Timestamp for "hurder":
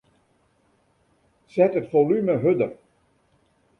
2.41-2.75